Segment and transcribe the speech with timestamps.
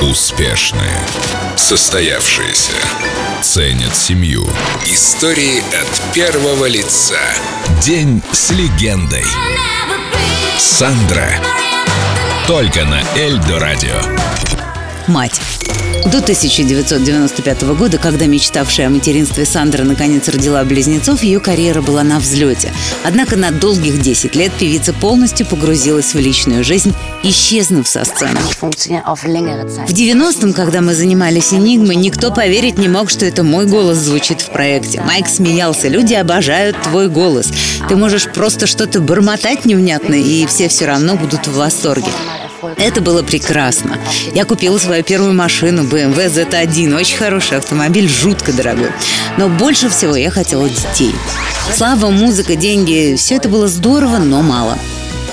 [0.00, 0.96] Успешные.
[1.56, 2.76] Состоявшиеся.
[3.42, 4.48] Ценят семью.
[4.84, 7.18] Истории от первого лица.
[7.82, 9.24] День с легендой.
[10.56, 11.28] Сандра.
[12.46, 14.57] Только на Эльдо Радио.
[15.08, 15.40] Мать.
[16.04, 22.18] До 1995 года, когда мечтавшая о материнстве Сандра наконец родила близнецов, ее карьера была на
[22.18, 22.72] взлете.
[23.04, 28.38] Однако на долгих 10 лет певица полностью погрузилась в личную жизнь, исчезнув со сцены.
[28.60, 34.40] В 90-м, когда мы занимались «Энигмой», никто поверить не мог, что это мой голос звучит
[34.40, 35.00] в проекте.
[35.02, 35.88] Майк смеялся.
[35.88, 37.52] Люди обожают твой голос.
[37.88, 42.08] Ты можешь просто что-то бормотать невнятно, и все все равно будут в восторге.
[42.76, 43.98] Это было прекрасно.
[44.34, 46.96] Я купила свою первую машину BMW Z1.
[46.96, 48.90] Очень хороший автомобиль, жутко дорогой.
[49.36, 51.14] Но больше всего я хотела детей.
[51.74, 54.78] Слава, музыка, деньги– все это было здорово, но мало.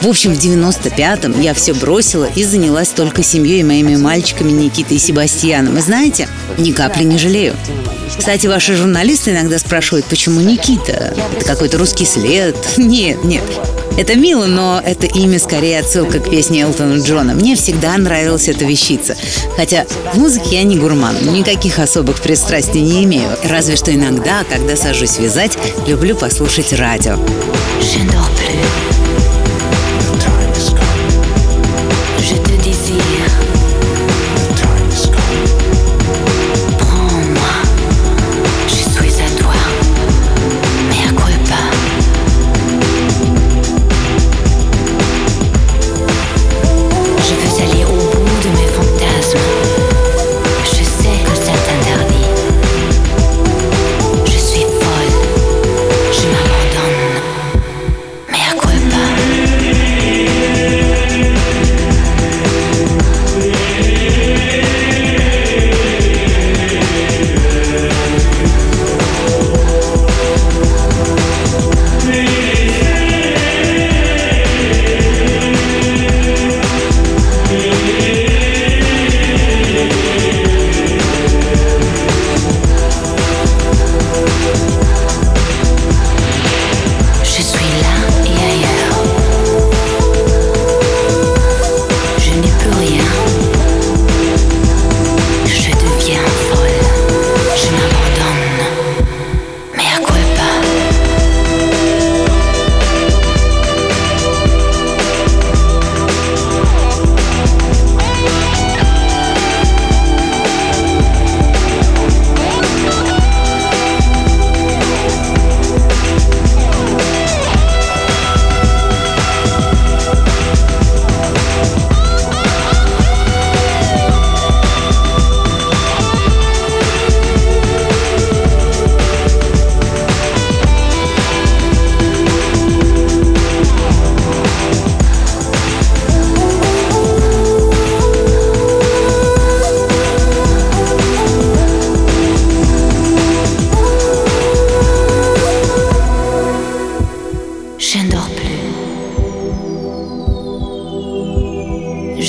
[0.00, 4.96] В общем, в 95-м я все бросила и занялась только семьей и моими мальчиками Никитой
[4.96, 5.76] и Себастьяном.
[5.76, 6.26] И знаете,
[6.56, 7.54] ни капли не жалею.
[8.16, 11.14] Кстати, ваши журналисты иногда спрашивают, почему Никита?
[11.36, 12.56] Это какой-то русский след?
[12.78, 13.42] Нет, нет.
[13.98, 17.34] Это мило, но это имя скорее отсылка к песне Элтона Джона.
[17.34, 19.16] Мне всегда нравилась эта вещица.
[19.56, 23.28] Хотя в музыке я не гурман, никаких особых пристрастий не имею.
[23.44, 27.18] Разве что иногда, когда сажусь вязать, люблю послушать радио.
[27.80, 28.99] je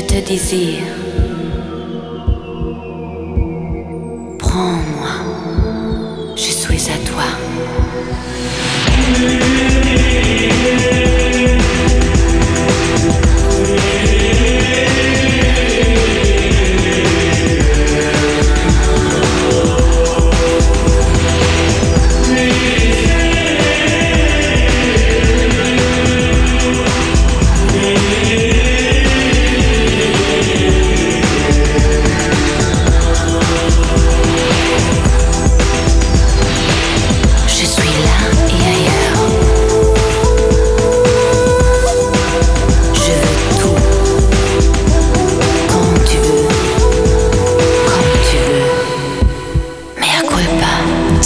[0.00, 0.82] te désire.
[4.38, 5.03] Prends-moi,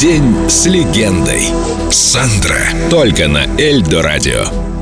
[0.00, 1.42] День с легендой.
[1.90, 2.60] Сандра.
[2.88, 4.77] Только на Эльдо Радио.